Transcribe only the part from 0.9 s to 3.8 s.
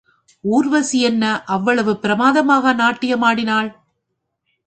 என்ன அவ்வளவு பிரமாதமாகவா நாட்டியமாடினாள்?